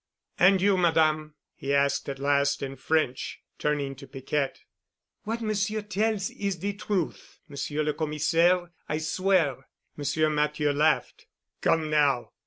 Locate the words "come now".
11.61-12.31